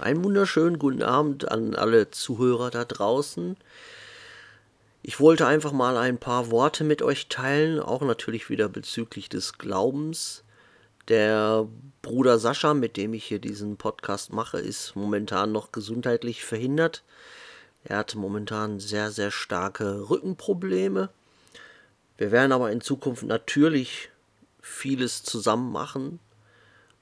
[0.00, 3.58] Einen wunderschönen guten Abend an alle Zuhörer da draußen.
[5.02, 9.58] Ich wollte einfach mal ein paar Worte mit euch teilen, auch natürlich wieder bezüglich des
[9.58, 10.42] Glaubens.
[11.08, 11.68] Der
[12.00, 17.04] Bruder Sascha, mit dem ich hier diesen Podcast mache, ist momentan noch gesundheitlich verhindert.
[17.84, 21.10] Er hat momentan sehr, sehr starke Rückenprobleme.
[22.16, 24.08] Wir werden aber in Zukunft natürlich
[24.62, 26.20] vieles zusammen machen,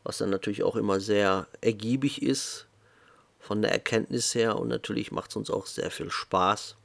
[0.02, 2.67] was dann natürlich auch immer sehr ergiebig ist,
[3.39, 6.77] von der Erkenntnis her und natürlich macht es uns auch sehr viel Spaß.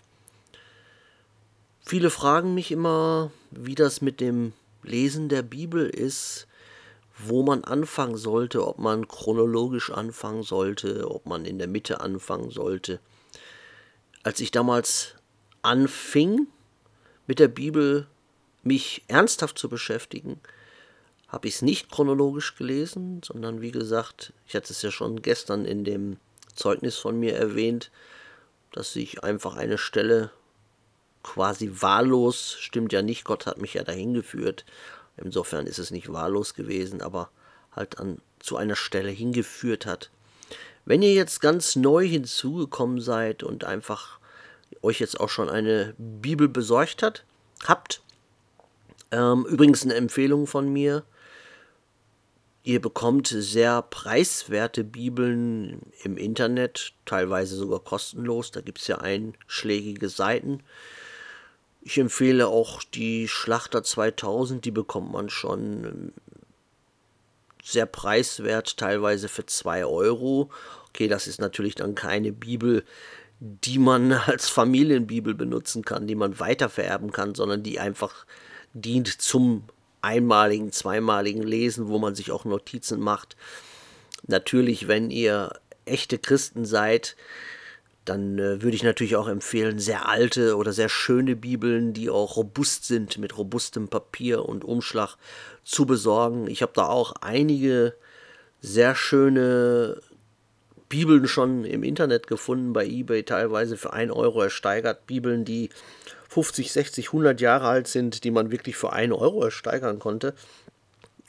[1.85, 4.53] Viele fragen mich immer, wie das mit dem
[4.84, 6.47] Lesen der Bibel ist,
[7.17, 12.49] wo man anfangen sollte, ob man chronologisch anfangen sollte, ob man in der Mitte anfangen
[12.49, 12.99] sollte.
[14.23, 15.16] Als ich damals
[15.61, 16.47] anfing,
[17.27, 18.08] mit der Bibel
[18.63, 20.39] mich ernsthaft zu beschäftigen,
[21.27, 25.66] habe ich es nicht chronologisch gelesen, sondern wie gesagt, ich hatte es ja schon gestern
[25.66, 26.17] in dem
[26.55, 27.91] Zeugnis von mir erwähnt,
[28.71, 30.31] dass ich einfach eine Stelle
[31.23, 34.66] quasi wahllos, stimmt ja nicht, Gott hat mich ja dahin geführt.
[35.17, 37.30] Insofern ist es nicht wahllos gewesen, aber
[37.72, 40.09] halt an, zu einer Stelle hingeführt hat.
[40.86, 44.20] Wenn ihr jetzt ganz neu hinzugekommen seid und einfach
[44.81, 47.23] euch jetzt auch schon eine Bibel besorgt hat,
[47.66, 48.02] habt,
[49.11, 51.03] ähm, übrigens eine Empfehlung von mir,
[52.66, 58.52] Ihr bekommt sehr preiswerte Bibeln im Internet, teilweise sogar kostenlos.
[58.52, 60.64] Da gibt es ja einschlägige Seiten.
[61.81, 66.14] Ich empfehle auch die Schlachter 2000, die bekommt man schon ähm,
[67.61, 70.50] sehr preiswert, teilweise für 2 Euro.
[70.89, 72.86] Okay, das ist natürlich dann keine Bibel,
[73.42, 78.25] die man als Familienbibel benutzen kann, die man weitervererben kann, sondern die einfach
[78.73, 79.66] dient zum
[80.03, 83.35] einmaligen, zweimaligen Lesen, wo man sich auch Notizen macht.
[84.27, 87.15] Natürlich, wenn ihr echte Christen seid,
[88.05, 92.35] dann äh, würde ich natürlich auch empfehlen, sehr alte oder sehr schöne Bibeln, die auch
[92.35, 95.15] robust sind, mit robustem Papier und Umschlag
[95.63, 96.47] zu besorgen.
[96.47, 97.95] Ich habe da auch einige
[98.61, 100.02] sehr schöne
[100.89, 105.08] Bibeln schon im Internet gefunden, bei eBay teilweise für 1 Euro ersteigert.
[105.08, 105.69] Bibeln, die
[106.33, 110.33] 50, 60, 100 Jahre alt sind, die man wirklich für 1 Euro ersteigern konnte.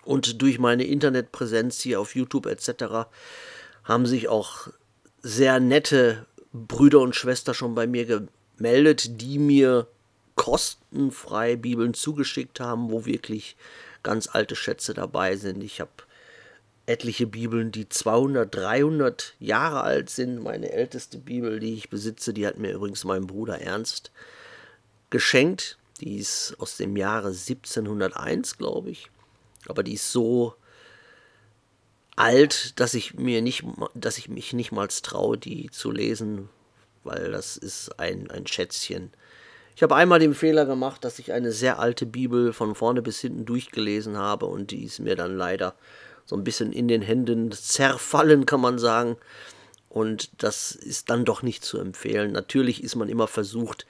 [0.02, 3.06] Und durch meine Internetpräsenz hier auf YouTube etc.
[3.84, 4.68] haben sich auch
[5.22, 9.86] sehr nette Brüder und Schwestern schon bei mir gemeldet, die mir
[10.36, 13.56] kostenfrei Bibeln zugeschickt haben, wo wirklich
[14.02, 15.62] ganz alte Schätze dabei sind.
[15.62, 15.90] Ich habe
[16.86, 20.42] etliche Bibeln, die 200, 300 Jahre alt sind.
[20.42, 24.10] Meine älteste Bibel, die ich besitze, die hat mir übrigens mein Bruder Ernst
[25.14, 25.78] geschenkt.
[26.00, 29.12] Die ist aus dem Jahre 1701, glaube ich.
[29.68, 30.54] Aber die ist so
[32.16, 33.64] alt, dass ich mir nicht,
[33.94, 36.48] dass ich mich nicht mal traue, die zu lesen,
[37.04, 39.12] weil das ist ein, ein Schätzchen.
[39.76, 43.20] Ich habe einmal den Fehler gemacht, dass ich eine sehr alte Bibel von vorne bis
[43.20, 45.76] hinten durchgelesen habe und die ist mir dann leider
[46.24, 49.16] so ein bisschen in den Händen zerfallen, kann man sagen.
[49.88, 52.32] Und das ist dann doch nicht zu empfehlen.
[52.32, 53.86] Natürlich ist man immer versucht,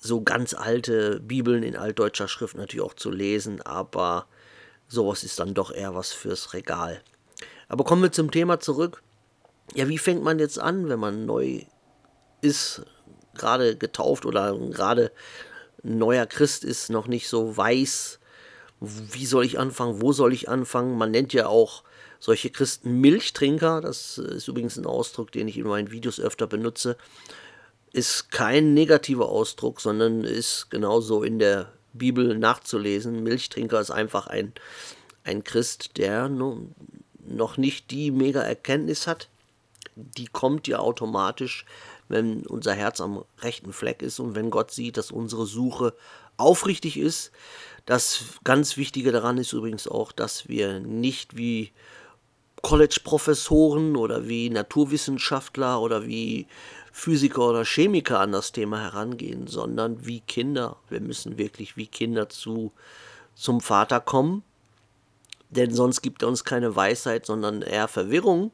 [0.00, 4.26] so ganz alte Bibeln in altdeutscher Schrift natürlich auch zu lesen, aber
[4.88, 7.02] sowas ist dann doch eher was fürs Regal.
[7.68, 9.02] Aber kommen wir zum Thema zurück.
[9.74, 11.64] Ja, wie fängt man jetzt an, wenn man neu
[12.40, 12.82] ist,
[13.34, 15.12] gerade getauft oder gerade
[15.82, 18.18] neuer Christ ist, noch nicht so weiß,
[18.80, 20.96] wie soll ich anfangen, wo soll ich anfangen?
[20.96, 21.84] Man nennt ja auch
[22.18, 26.96] solche Christen Milchtrinker, das ist übrigens ein Ausdruck, den ich in meinen Videos öfter benutze
[27.92, 33.22] ist kein negativer Ausdruck, sondern ist genauso in der Bibel nachzulesen.
[33.22, 34.52] Milchtrinker ist einfach ein,
[35.24, 39.28] ein Christ, der noch nicht die mega Erkenntnis hat.
[39.96, 41.64] Die kommt ja automatisch,
[42.08, 45.94] wenn unser Herz am rechten Fleck ist und wenn Gott sieht, dass unsere Suche
[46.36, 47.30] aufrichtig ist.
[47.86, 51.72] Das ganz Wichtige daran ist übrigens auch, dass wir nicht wie
[52.62, 56.46] College-Professoren oder wie Naturwissenschaftler oder wie
[57.00, 60.76] Physiker oder Chemiker an das Thema herangehen, sondern wie Kinder.
[60.90, 62.72] Wir müssen wirklich wie Kinder zu,
[63.34, 64.42] zum Vater kommen,
[65.48, 68.50] denn sonst gibt er uns keine Weisheit, sondern eher Verwirrung.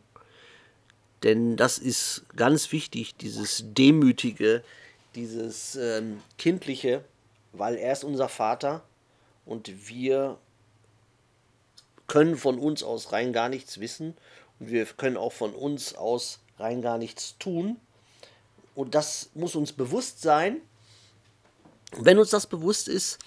[1.25, 4.63] Denn das ist ganz wichtig, dieses Demütige,
[5.17, 7.05] dieses ähm, Kindliche,
[7.53, 8.85] weil er ist unser Vater
[9.45, 10.39] und wir
[12.07, 14.17] können von uns aus rein gar nichts wissen
[14.61, 17.81] und wir können auch von uns aus rein gar nichts tun.
[18.77, 20.59] Und das muss uns bewusst sein.
[21.99, 23.19] Wenn uns das bewusst ist,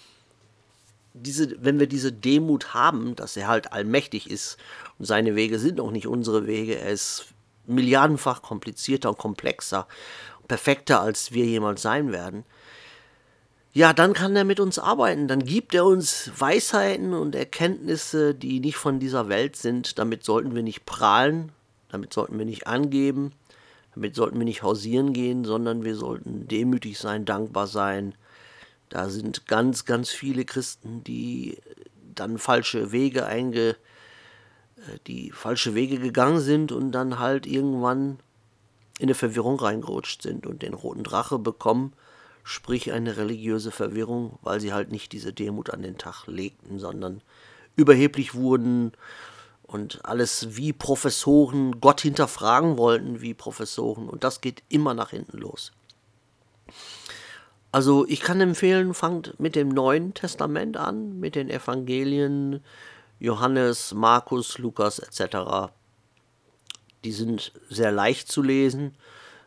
[1.14, 4.58] diese, wenn wir diese Demut haben, dass er halt allmächtig ist
[5.00, 7.26] und seine Wege sind auch nicht unsere Wege, er ist
[7.66, 9.88] milliardenfach komplizierter und komplexer,
[10.48, 12.44] perfekter, als wir jemals sein werden.
[13.74, 18.60] Ja, dann kann er mit uns arbeiten, dann gibt er uns Weisheiten und Erkenntnisse, die
[18.60, 19.98] nicht von dieser Welt sind.
[19.98, 21.52] Damit sollten wir nicht prahlen,
[21.90, 23.32] damit sollten wir nicht angeben,
[24.00, 28.16] damit sollten wir nicht hausieren gehen, sondern wir sollten demütig sein, dankbar sein.
[28.88, 31.58] Da sind ganz, ganz viele Christen, die
[32.16, 33.72] dann falsche Wege einge,
[34.78, 38.20] äh, die falsche Wege gegangen sind und dann halt irgendwann
[39.00, 41.92] in eine Verwirrung reingerutscht sind und den roten Drache bekommen,
[42.46, 47.22] sprich eine religiöse Verwirrung, weil sie halt nicht diese Demut an den Tag legten, sondern
[47.76, 48.94] überheblich wurden
[49.70, 54.10] und alles wie Professoren Gott hinterfragen wollten, wie Professoren.
[54.10, 55.72] Und das geht immer nach hinten los.
[57.72, 62.64] Also ich kann empfehlen, fangt mit dem Neuen Testament an, mit den Evangelien,
[63.20, 65.72] Johannes, Markus, Lukas etc.
[67.04, 68.98] Die sind sehr leicht zu lesen,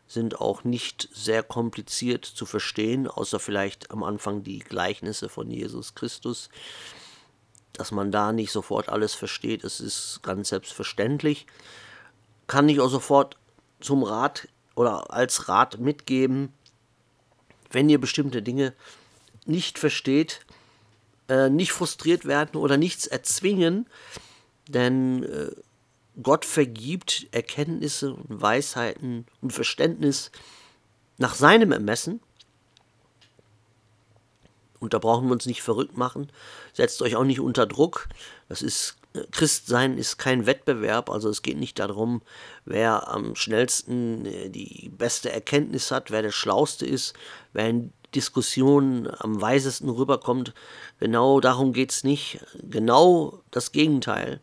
[0.07, 5.97] sind auch nicht sehr kompliziert zu verstehen, außer vielleicht am Anfang die Gleichnisse von Jesus
[5.97, 6.49] Christus.
[7.73, 11.47] Dass man da nicht sofort alles versteht, das ist ganz selbstverständlich.
[12.47, 13.37] Kann ich auch sofort
[13.81, 16.53] zum Rat oder als Rat mitgeben,
[17.71, 18.75] wenn ihr bestimmte Dinge
[19.47, 20.45] nicht versteht,
[21.29, 23.87] äh, nicht frustriert werden oder nichts erzwingen,
[24.69, 25.51] denn äh,
[26.23, 30.31] Gott vergibt Erkenntnisse und Weisheiten und Verständnis
[31.19, 32.21] nach seinem Ermessen
[34.83, 36.31] und da brauchen wir uns nicht verrückt machen.
[36.73, 38.09] Setzt euch auch nicht unter Druck.
[38.49, 38.97] Das ist
[39.31, 42.23] Christsein ist kein Wettbewerb, also es geht nicht darum,
[42.65, 47.13] wer am schnellsten äh, die beste Erkenntnis hat, wer der Schlauste ist,
[47.53, 50.55] wer in Diskussionen am weisesten rüberkommt.
[50.99, 52.41] Genau darum geht es nicht.
[52.63, 54.41] Genau das Gegenteil.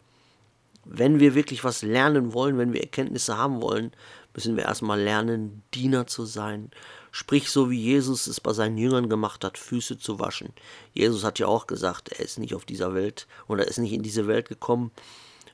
[0.85, 3.92] Wenn wir wirklich was lernen wollen, wenn wir Erkenntnisse haben wollen,
[4.35, 6.71] müssen wir erstmal lernen, Diener zu sein,
[7.11, 10.53] Sprich so wie Jesus es bei seinen Jüngern gemacht hat, Füße zu waschen.
[10.94, 14.03] Jesus hat ja auch gesagt, er ist nicht auf dieser Welt oder ist nicht in
[14.03, 14.91] diese Welt gekommen,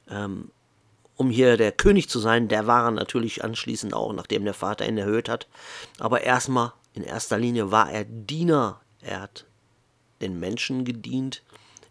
[0.10, 0.52] ähm,
[1.16, 2.48] um hier der König zu sein.
[2.48, 5.48] Der war er natürlich anschließend auch, nachdem der Vater ihn erhöht hat.
[6.00, 8.82] Aber erstmal, in erster Linie war er Diener.
[9.02, 9.46] Er hat
[10.22, 11.42] den Menschen gedient.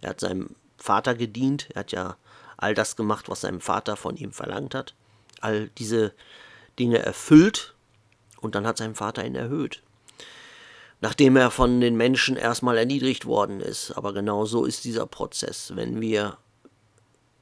[0.01, 1.69] Er hat seinem Vater gedient.
[1.75, 2.17] Er hat ja
[2.57, 4.95] all das gemacht, was sein Vater von ihm verlangt hat.
[5.41, 6.13] All diese
[6.79, 7.74] Dinge erfüllt
[8.45, 9.83] und dann hat sein Vater ihn erhöht.
[11.01, 13.93] Nachdem er von den Menschen erstmal erniedrigt worden ist.
[13.93, 15.73] Aber genau so ist dieser Prozess.
[15.75, 16.39] Wenn wir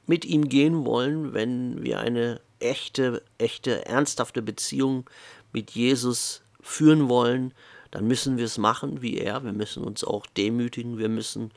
[0.05, 5.09] mit ihm gehen wollen, wenn wir eine echte, echte, ernsthafte Beziehung
[5.53, 7.53] mit Jesus führen wollen,
[7.91, 9.43] dann müssen wir es machen wie er.
[9.43, 10.97] Wir müssen uns auch demütigen.
[10.97, 11.51] Wir müssen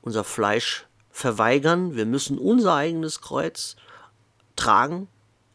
[0.00, 1.94] unser Fleisch verweigern.
[1.94, 3.76] Wir müssen unser eigenes Kreuz
[4.56, 5.08] tragen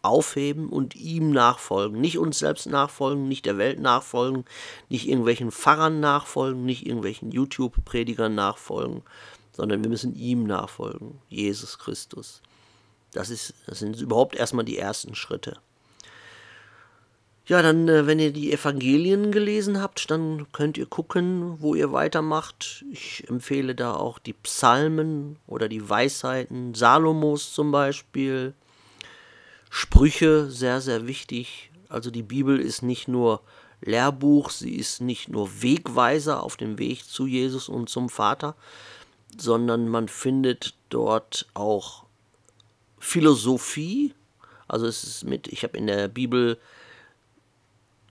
[0.03, 1.99] aufheben und ihm nachfolgen.
[1.99, 4.45] Nicht uns selbst nachfolgen, nicht der Welt nachfolgen,
[4.89, 9.01] nicht irgendwelchen Pfarrern nachfolgen, nicht irgendwelchen YouTube-Predigern nachfolgen,
[9.53, 12.41] sondern wir müssen ihm nachfolgen, Jesus Christus.
[13.11, 15.57] Das, ist, das sind überhaupt erstmal die ersten Schritte.
[17.45, 21.91] Ja, dann, äh, wenn ihr die Evangelien gelesen habt, dann könnt ihr gucken, wo ihr
[21.91, 22.85] weitermacht.
[22.91, 28.53] Ich empfehle da auch die Psalmen oder die Weisheiten Salomos zum Beispiel.
[29.75, 31.71] Sprüche sehr, sehr wichtig.
[31.89, 33.41] Also die Bibel ist nicht nur
[33.81, 38.55] Lehrbuch, sie ist nicht nur Wegweiser auf dem Weg zu Jesus und zum Vater,
[39.35, 42.03] sondern man findet dort auch
[42.99, 44.13] Philosophie.
[44.67, 46.59] Also es ist mit, ich habe in der Bibel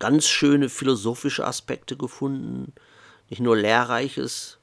[0.01, 2.73] ganz schöne philosophische Aspekte gefunden,
[3.31, 4.59] nicht nur lehrreiches.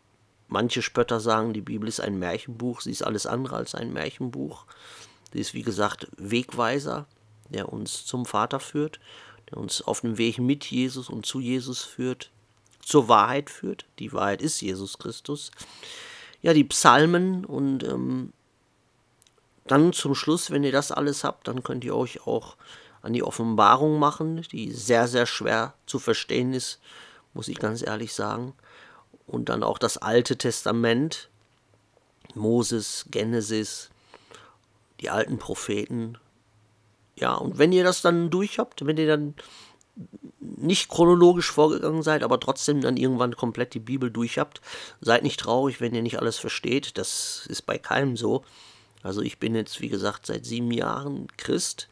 [0.49, 4.65] Manche Spötter sagen, die Bibel ist ein Märchenbuch, sie ist alles andere als ein Märchenbuch.
[5.33, 7.05] Sie ist, wie gesagt, Wegweiser,
[7.49, 8.99] der uns zum Vater führt,
[9.49, 12.31] der uns auf dem Weg mit Jesus und zu Jesus führt,
[12.81, 13.85] zur Wahrheit führt.
[13.99, 15.51] Die Wahrheit ist Jesus Christus.
[16.41, 18.33] Ja, die Psalmen und ähm,
[19.67, 22.55] dann zum Schluss, wenn ihr das alles habt, dann könnt ihr euch auch
[23.01, 26.79] an die Offenbarung machen, die sehr, sehr schwer zu verstehen ist,
[27.33, 28.53] muss ich ganz ehrlich sagen.
[29.27, 31.29] Und dann auch das Alte Testament,
[32.33, 33.89] Moses, Genesis,
[35.01, 36.17] die alten Propheten.
[37.15, 39.35] Ja, und wenn ihr das dann durch habt, wenn ihr dann
[40.39, 44.61] nicht chronologisch vorgegangen seid, aber trotzdem dann irgendwann komplett die Bibel durch habt,
[45.01, 46.97] seid nicht traurig, wenn ihr nicht alles versteht.
[46.97, 48.43] Das ist bei keinem so.
[49.03, 51.87] Also ich bin jetzt, wie gesagt, seit sieben Jahren Christ,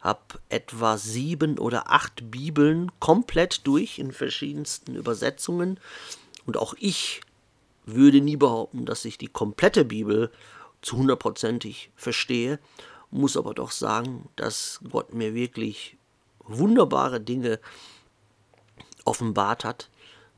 [0.00, 5.80] habe etwa sieben oder acht Bibeln komplett durch in verschiedensten Übersetzungen.
[6.46, 7.22] Und auch ich
[7.86, 10.30] würde nie behaupten, dass ich die komplette Bibel
[10.82, 12.58] zu hundertprozentig verstehe,
[13.10, 15.96] muss aber doch sagen, dass Gott mir wirklich
[16.40, 17.58] wunderbare Dinge
[19.04, 19.88] offenbart hat,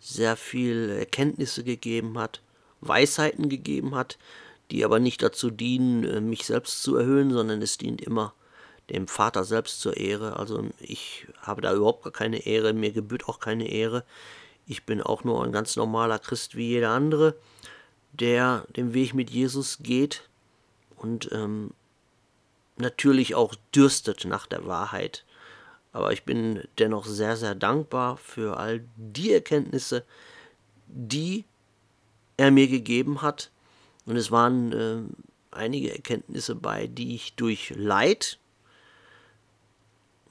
[0.01, 2.41] sehr viel Erkenntnisse gegeben hat,
[2.81, 4.19] Weisheiten gegeben hat,
[4.71, 8.35] die aber nicht dazu dienen, äh, mich selbst zu erhöhen, sondern es dient immer
[8.91, 10.37] dem Vater selbst zur Ehre.
[10.37, 14.05] Also ich habe da überhaupt gar keine Ehre, mir gebührt auch keine Ehre.
[14.67, 17.35] Ich bin auch nur ein ganz normaler Christ wie jeder andere,
[18.13, 20.29] der den Weg mit Jesus geht
[20.97, 21.71] und ähm,
[22.77, 25.25] natürlich auch dürstet nach der Wahrheit.
[25.93, 30.05] Aber ich bin dennoch sehr, sehr dankbar für all die Erkenntnisse,
[30.87, 31.45] die
[32.37, 33.51] er mir gegeben hat.
[34.07, 35.03] Und es waren äh,
[35.51, 38.39] einige Erkenntnisse bei, die ich durch Leid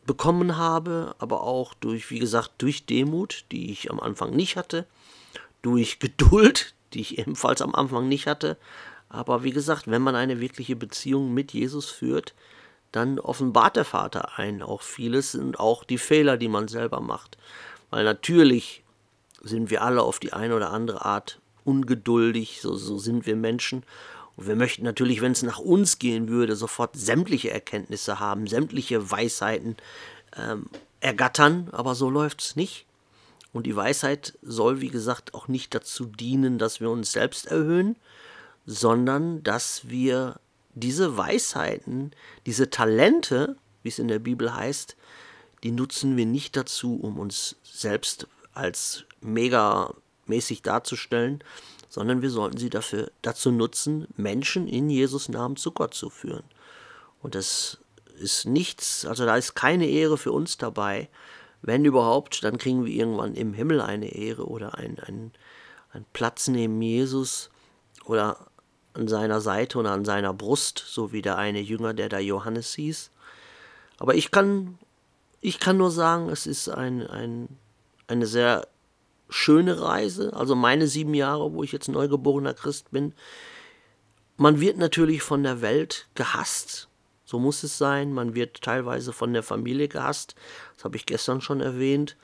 [0.05, 4.85] bekommen habe, aber auch durch, wie gesagt, durch Demut, die ich am Anfang nicht hatte,
[5.61, 8.57] durch Geduld, die ich ebenfalls am Anfang nicht hatte.
[9.09, 12.33] Aber wie gesagt, wenn man eine wirkliche Beziehung mit Jesus führt,
[12.91, 17.37] dann offenbart der Vater ein auch vieles und auch die Fehler, die man selber macht.
[17.89, 18.83] Weil natürlich
[19.43, 23.83] sind wir alle auf die eine oder andere Art ungeduldig, so, so sind wir Menschen.
[24.35, 29.11] Und wir möchten natürlich, wenn es nach uns gehen würde, sofort sämtliche Erkenntnisse haben, sämtliche
[29.11, 29.77] Weisheiten
[30.35, 30.67] ähm,
[30.99, 32.86] ergattern, aber so läuft es nicht.
[33.53, 37.95] Und die Weisheit soll, wie gesagt, auch nicht dazu dienen, dass wir uns selbst erhöhen,
[38.65, 40.39] sondern dass wir
[40.75, 42.11] diese Weisheiten,
[42.45, 44.95] diese Talente, wie es in der Bibel heißt,
[45.63, 49.93] die nutzen wir nicht dazu, um uns selbst als mega
[50.27, 51.43] mäßig darzustellen,
[51.89, 56.43] sondern wir sollten sie dafür, dazu nutzen, Menschen in Jesus Namen zu Gott zu führen.
[57.21, 57.79] Und das
[58.19, 61.09] ist nichts, also da ist keine Ehre für uns dabei.
[61.61, 65.31] Wenn überhaupt, dann kriegen wir irgendwann im Himmel eine Ehre oder einen, einen,
[65.91, 67.49] einen Platz neben Jesus
[68.05, 68.47] oder
[68.93, 72.73] an seiner Seite oder an seiner Brust, so wie der eine Jünger, der da Johannes
[72.73, 73.11] hieß.
[73.99, 74.77] Aber ich kann,
[75.41, 77.47] ich kann nur sagen, es ist ein, ein,
[78.07, 78.67] eine sehr
[79.29, 80.33] schöne Reise.
[80.33, 83.13] Also meine sieben Jahre, wo ich jetzt neugeborener Christ bin.
[84.37, 86.86] Man wird natürlich von der Welt gehasst.
[87.27, 88.13] So muss es sein.
[88.13, 90.35] Man wird teilweise von der Familie gehasst.
[90.75, 92.15] Das habe ich gestern schon erwähnt.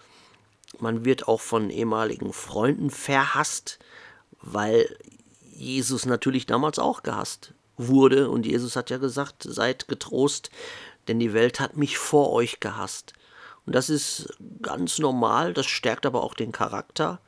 [0.79, 3.79] Man wird auch von ehemaligen Freunden verhasst,
[4.41, 4.98] weil
[5.51, 8.29] Jesus natürlich damals auch gehasst wurde.
[8.29, 10.51] Und Jesus hat ja gesagt, seid getrost,
[11.10, 13.12] denn die Welt hat mich vor euch gehasst.
[13.65, 17.19] Und das ist ganz normal, das stärkt aber auch den Charakter,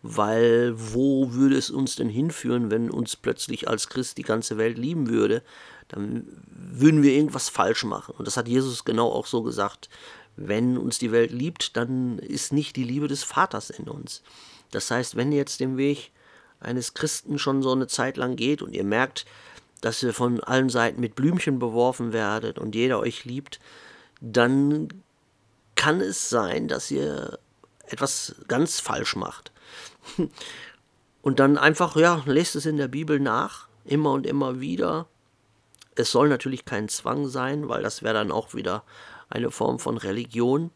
[0.00, 4.78] weil wo würde es uns denn hinführen, wenn uns plötzlich als Christ die ganze Welt
[4.78, 5.42] lieben würde?
[5.88, 8.14] Dann würden wir irgendwas falsch machen.
[8.16, 9.88] Und das hat Jesus genau auch so gesagt.
[10.36, 14.22] Wenn uns die Welt liebt, dann ist nicht die Liebe des Vaters in uns.
[14.70, 16.12] Das heißt, wenn ihr jetzt den Weg
[16.60, 19.24] eines Christen schon so eine Zeit lang geht und ihr merkt,
[19.80, 23.60] dass ihr von allen Seiten mit Blümchen beworfen werdet und jeder euch liebt,
[24.20, 24.88] dann
[25.76, 27.38] kann es sein, dass ihr
[27.86, 29.52] etwas ganz falsch macht.
[31.20, 35.06] Und dann einfach, ja, lest es in der Bibel nach, immer und immer wieder.
[35.98, 38.84] Es soll natürlich kein Zwang sein, weil das wäre dann auch wieder
[39.28, 40.70] eine Form von Religion.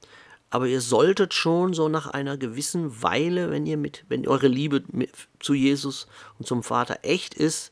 [0.50, 4.82] Aber ihr solltet schon so nach einer gewissen Weile, wenn ihr mit, wenn eure Liebe
[5.38, 6.08] zu Jesus
[6.40, 7.70] und zum Vater echt ist,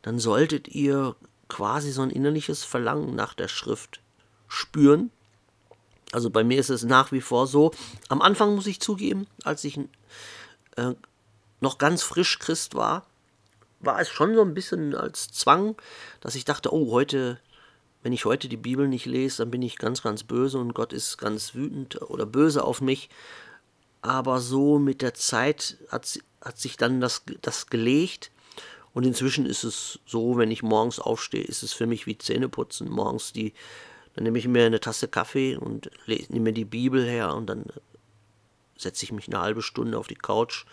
[0.00, 1.16] dann solltet ihr
[1.48, 4.00] quasi so ein innerliches Verlangen nach der Schrift
[4.48, 5.10] spüren.
[6.12, 7.72] Also bei mir ist es nach wie vor so.
[8.08, 9.78] Am Anfang muss ich zugeben, als ich
[10.76, 10.94] äh,
[11.60, 13.04] noch ganz frisch Christ war,
[13.80, 15.76] war es schon so ein bisschen als Zwang,
[16.20, 17.40] dass ich dachte, oh, heute
[18.02, 20.92] wenn ich heute die Bibel nicht lese, dann bin ich ganz, ganz böse und Gott
[20.92, 23.10] ist ganz wütend oder böse auf mich.
[24.02, 28.30] Aber so mit der Zeit hat, hat sich dann das, das gelegt.
[28.94, 32.88] Und inzwischen ist es so, wenn ich morgens aufstehe, ist es für mich wie Zähneputzen.
[32.88, 33.52] Morgens die,
[34.14, 37.66] dann nehme ich mir eine Tasse Kaffee und nehme mir die Bibel her und dann
[38.76, 40.64] setze ich mich eine halbe Stunde auf die Couch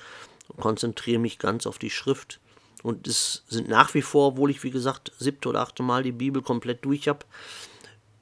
[0.47, 2.39] und konzentriere mich ganz auf die Schrift.
[2.87, 6.13] Und es sind nach wie vor, obwohl ich wie gesagt siebte oder achte Mal die
[6.13, 7.25] Bibel komplett durch habe,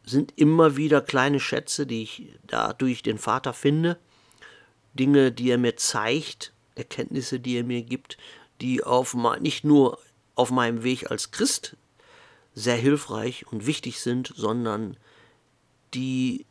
[0.04, 4.00] sind immer wieder kleine Schätze, die ich da durch den Vater finde.
[4.96, 8.18] Dinge, die er mir zeigt, Erkenntnisse, die er mir gibt,
[8.60, 10.00] die auf nicht nur
[10.34, 11.78] auf meinem Weg als Christ
[12.56, 14.98] sehr hilfreich und wichtig sind, sondern
[15.94, 16.48] die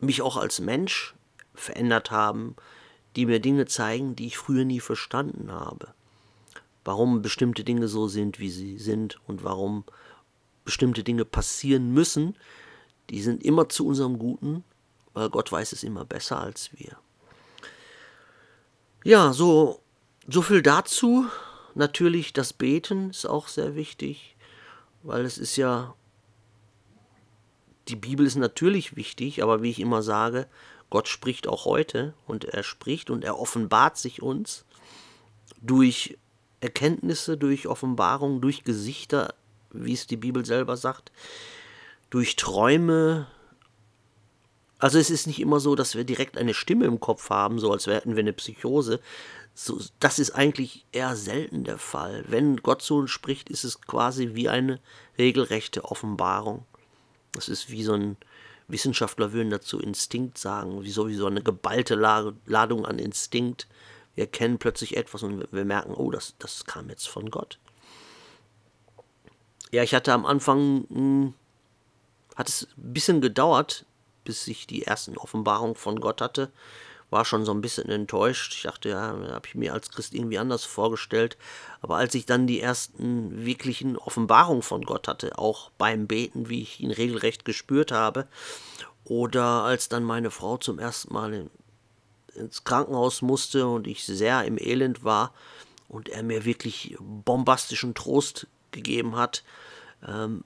[0.00, 1.14] mich auch als Mensch
[1.54, 2.56] verändert haben,
[3.14, 5.94] die mir Dinge zeigen, die ich früher nie verstanden habe
[6.84, 9.84] warum bestimmte Dinge so sind, wie sie sind und warum
[10.64, 12.36] bestimmte Dinge passieren müssen,
[13.10, 14.64] die sind immer zu unserem Guten,
[15.14, 16.96] weil Gott weiß es immer besser als wir.
[19.02, 19.80] Ja, so,
[20.28, 21.26] so viel dazu.
[21.74, 24.36] Natürlich das Beten ist auch sehr wichtig,
[25.02, 25.94] weil es ist ja
[27.88, 30.46] die Bibel ist natürlich wichtig, aber wie ich immer sage,
[30.90, 34.64] Gott spricht auch heute und er spricht und er offenbart sich uns
[35.60, 36.18] durch
[36.60, 39.34] Erkenntnisse, durch Offenbarung, durch Gesichter,
[39.72, 41.12] wie es die Bibel selber sagt,
[42.10, 43.26] durch Träume.
[44.78, 47.72] Also es ist nicht immer so, dass wir direkt eine Stimme im Kopf haben, so
[47.72, 49.00] als hätten wir eine Psychose.
[49.54, 52.24] So, das ist eigentlich eher selten der Fall.
[52.28, 54.80] Wenn Gott zu uns spricht, ist es quasi wie eine
[55.18, 56.64] regelrechte Offenbarung.
[57.32, 58.16] Das ist wie so ein
[58.68, 63.66] Wissenschaftler würden dazu Instinkt sagen, wie sowieso eine geballte Ladung an Instinkt.
[64.20, 67.58] Wir erkennen plötzlich etwas und wir merken, oh, das, das kam jetzt von Gott.
[69.70, 71.34] Ja, ich hatte am Anfang, mh, hm,
[72.36, 73.86] hat es ein bisschen gedauert,
[74.24, 76.52] bis ich die ersten Offenbarungen von Gott hatte.
[77.08, 78.52] War schon so ein bisschen enttäuscht.
[78.54, 81.38] Ich dachte, ja, habe ich mir als Christ irgendwie anders vorgestellt.
[81.80, 86.60] Aber als ich dann die ersten wirklichen Offenbarungen von Gott hatte, auch beim Beten, wie
[86.60, 88.28] ich ihn regelrecht gespürt habe,
[89.04, 91.48] oder als dann meine Frau zum ersten Mal
[92.34, 95.32] ins Krankenhaus musste und ich sehr im Elend war
[95.88, 99.44] und er mir wirklich bombastischen Trost gegeben hat.
[100.06, 100.44] Ähm,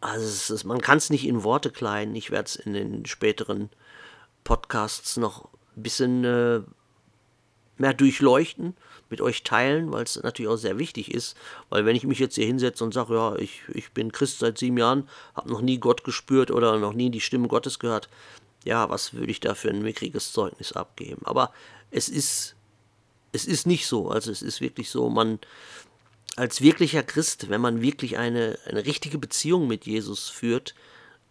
[0.00, 2.14] also ist, man kann es nicht in Worte kleiden.
[2.14, 3.70] Ich werde es in den späteren
[4.44, 6.60] Podcasts noch ein bisschen äh,
[7.78, 8.76] mehr durchleuchten,
[9.10, 11.36] mit euch teilen, weil es natürlich auch sehr wichtig ist.
[11.70, 14.58] Weil wenn ich mich jetzt hier hinsetze und sage, ja, ich, ich bin Christ seit
[14.58, 18.08] sieben Jahren, habe noch nie Gott gespürt oder noch nie die Stimme Gottes gehört,
[18.64, 21.22] ja, was würde ich da für ein mickriges Zeugnis abgeben?
[21.24, 21.52] Aber
[21.90, 22.56] es ist,
[23.32, 24.08] es ist nicht so.
[24.08, 25.38] Also es ist wirklich so, man
[26.36, 30.74] als wirklicher Christ, wenn man wirklich eine, eine richtige Beziehung mit Jesus führt,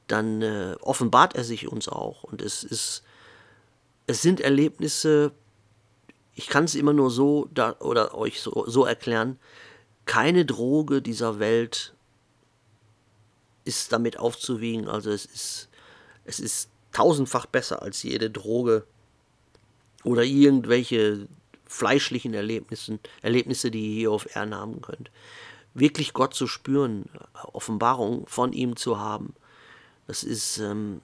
[0.08, 2.24] dann äh, offenbart er sich uns auch.
[2.24, 3.04] Und es ist,
[4.08, 5.32] es sind Erlebnisse,
[6.36, 9.40] ich kann es immer nur so da, oder euch so, so erklären,
[10.06, 11.94] keine Droge dieser Welt
[13.66, 14.88] ist damit aufzuwiegen.
[14.88, 15.70] Also es ist,
[16.26, 18.86] es ist tausendfach besser als jede Droge
[20.04, 21.28] oder irgendwelche
[21.66, 25.12] fleischlichen Erlebnissen, Erlebnisse, die ihr hier auf Erden haben könnt.
[25.74, 27.06] Wirklich Gott zu spüren,
[27.52, 29.34] Offenbarung von ihm zu haben,
[30.08, 31.02] das ist, ähm,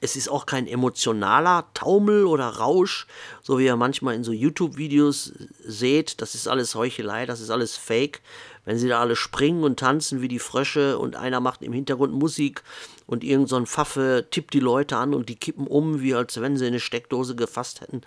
[0.00, 3.06] es ist auch kein emotionaler Taumel oder Rausch,
[3.42, 5.32] so wie ihr manchmal in so YouTube-Videos
[5.64, 6.20] seht.
[6.20, 8.20] Das ist alles Heuchelei, das ist alles Fake.
[8.64, 12.12] Wenn sie da alle springen und tanzen wie die Frösche und einer macht im Hintergrund
[12.12, 12.62] Musik
[13.06, 16.40] und irgend so ein Pfaffe tippt die Leute an und die kippen um, wie als
[16.40, 18.00] wenn sie eine Steckdose gefasst hätten.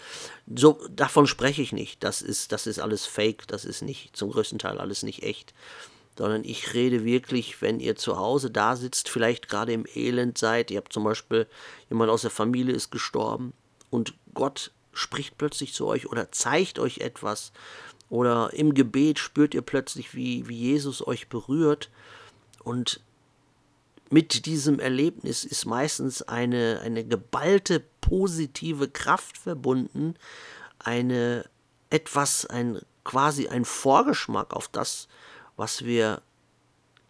[0.53, 2.03] So, davon spreche ich nicht.
[2.03, 5.53] Das ist, das ist alles Fake, das ist nicht, zum größten Teil alles nicht echt.
[6.17, 10.71] Sondern ich rede wirklich, wenn ihr zu Hause da sitzt, vielleicht gerade im Elend seid,
[10.71, 11.45] ihr habt zum Beispiel
[11.89, 13.53] jemand aus der Familie ist gestorben
[13.91, 17.51] und Gott spricht plötzlich zu euch oder zeigt euch etwas.
[18.10, 21.89] Oder im Gebet spürt ihr plötzlich, wie, wie Jesus euch berührt.
[22.63, 23.01] Und
[24.10, 30.15] mit diesem Erlebnis ist meistens eine, eine geballte positive Kraft verbunden,
[30.80, 31.46] eine
[31.89, 35.08] etwas, ein quasi ein Vorgeschmack auf das,
[35.56, 36.22] was wir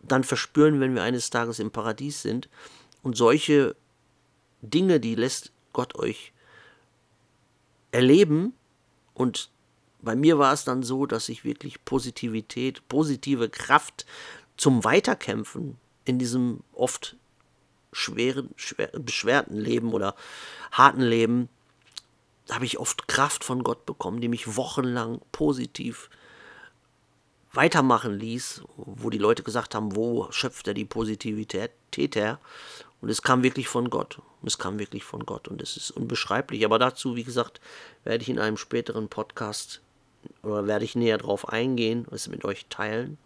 [0.02, 2.50] dann verspüren, wenn wir eines Tages im Paradies sind.
[3.02, 3.76] Und solche
[4.62, 6.34] Dinge, die lässt Gott euch
[7.92, 8.54] erleben.
[9.14, 9.50] Und
[10.02, 14.06] bei mir war es dann so, dass ich wirklich Positivität, positive Kraft
[14.56, 17.16] zum Weiterkämpfen in diesem oft
[17.92, 20.16] schweren, schwer, beschwerten Leben oder
[20.72, 21.50] harten Leben,
[22.50, 26.10] habe ich oft Kraft von Gott bekommen, die mich wochenlang positiv
[27.52, 32.40] weitermachen ließ, wo die Leute gesagt haben, wo schöpft er die Positivität her?
[33.02, 34.22] Und es kam wirklich von Gott.
[34.44, 35.48] es kam wirklich von Gott.
[35.48, 36.66] Und es ist unbeschreiblich.
[36.66, 37.60] Aber dazu, wie gesagt,
[38.04, 39.82] werde ich in einem späteren Podcast
[40.44, 43.18] oder werde ich näher drauf eingehen, es mit euch teilen.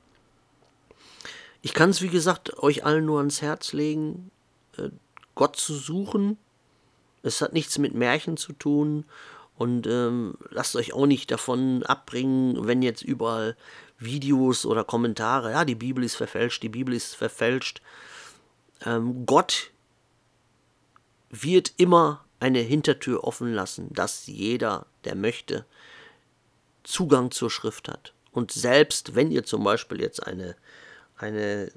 [1.61, 4.31] Ich kann es, wie gesagt, euch allen nur ans Herz legen,
[4.77, 4.89] äh,
[5.35, 6.37] Gott zu suchen.
[7.23, 9.05] Es hat nichts mit Märchen zu tun.
[9.57, 13.55] Und ähm, lasst euch auch nicht davon abbringen, wenn jetzt überall
[13.99, 17.81] Videos oder Kommentare, ja, die Bibel ist verfälscht, die Bibel ist verfälscht.
[18.83, 19.69] Ähm, Gott
[21.29, 25.65] wird immer eine Hintertür offen lassen, dass jeder, der möchte,
[26.83, 28.13] Zugang zur Schrift hat.
[28.31, 30.55] Und selbst wenn ihr zum Beispiel jetzt eine,
[31.21, 31.71] eine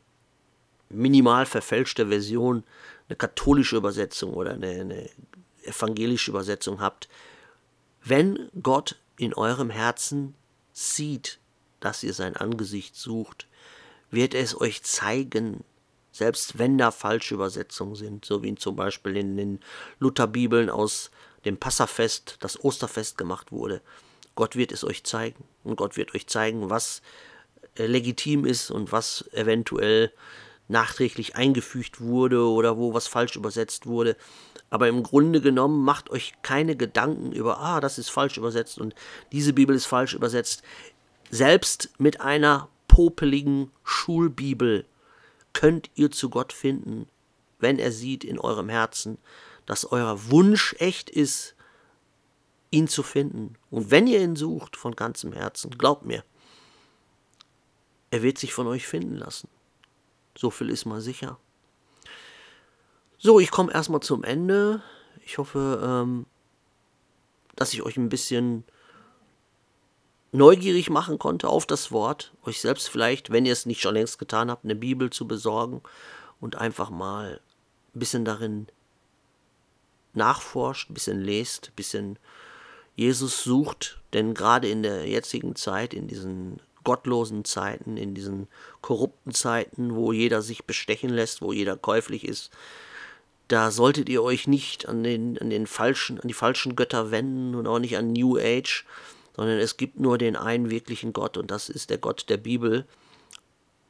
[0.88, 2.64] minimal verfälschte Version,
[3.08, 5.10] eine katholische Übersetzung oder eine, eine
[5.62, 7.08] evangelische Übersetzung habt,
[8.02, 10.34] wenn Gott in eurem Herzen
[10.72, 11.38] sieht,
[11.80, 13.46] dass ihr sein Angesicht sucht,
[14.10, 15.64] wird er es euch zeigen,
[16.12, 19.60] selbst wenn da falsche Übersetzungen sind, so wie zum Beispiel in den
[19.98, 21.10] Lutherbibeln aus
[21.44, 23.82] dem Passafest, das Osterfest gemacht wurde.
[24.34, 27.02] Gott wird es euch zeigen und Gott wird euch zeigen, was
[27.76, 30.12] legitim ist und was eventuell
[30.68, 34.16] nachträglich eingefügt wurde oder wo was falsch übersetzt wurde.
[34.70, 38.94] Aber im Grunde genommen macht euch keine Gedanken über, ah, das ist falsch übersetzt und
[39.32, 40.62] diese Bibel ist falsch übersetzt.
[41.30, 44.86] Selbst mit einer popeligen Schulbibel
[45.52, 47.06] könnt ihr zu Gott finden,
[47.58, 49.18] wenn er sieht in eurem Herzen,
[49.66, 51.54] dass euer Wunsch echt ist,
[52.70, 53.54] ihn zu finden.
[53.70, 56.24] Und wenn ihr ihn sucht von ganzem Herzen, glaubt mir,
[58.14, 59.48] er wird sich von euch finden lassen.
[60.38, 61.36] So viel ist mal sicher.
[63.18, 64.84] So, ich komme erstmal zum Ende.
[65.26, 66.24] Ich hoffe, ähm,
[67.56, 68.62] dass ich euch ein bisschen
[70.30, 74.20] neugierig machen konnte auf das Wort, euch selbst vielleicht, wenn ihr es nicht schon längst
[74.20, 75.82] getan habt, eine Bibel zu besorgen
[76.40, 77.40] und einfach mal
[77.94, 78.68] ein bisschen darin
[80.12, 82.18] nachforscht, ein bisschen lest, ein bisschen
[82.94, 88.48] Jesus sucht, denn gerade in der jetzigen Zeit, in diesen gottlosen Zeiten, in diesen
[88.80, 92.50] korrupten Zeiten, wo jeder sich bestechen lässt, wo jeder käuflich ist,
[93.48, 97.54] da solltet ihr euch nicht an den, an den falschen, an die falschen Götter wenden
[97.54, 98.86] und auch nicht an New Age,
[99.36, 102.86] sondern es gibt nur den einen wirklichen Gott und das ist der Gott der Bibel,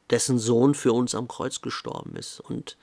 [0.09, 2.39] dessen Sohn für uns am Kreuz gestorben ist.
[2.39, 2.77] Und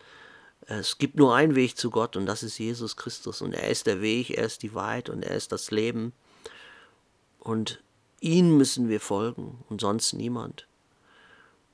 [0.66, 3.42] es gibt nur einen Weg zu Gott und das ist Jesus Christus.
[3.42, 6.12] Und er ist der Weg, er ist die Wahrheit und er ist das Leben.
[7.40, 7.82] Und
[8.22, 10.66] ihn müssen wir folgen und sonst niemand.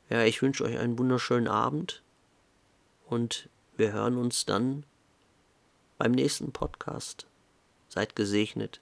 [0.09, 2.03] Ja, ich wünsche euch einen wunderschönen Abend
[3.07, 4.85] und wir hören uns dann
[5.99, 7.27] beim nächsten Podcast.
[7.89, 8.81] Seid gesegnet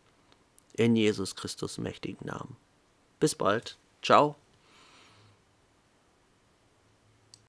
[0.74, 2.56] in Jesus Christus mächtigen Namen.
[3.18, 3.76] Bis bald.
[4.02, 4.36] Ciao.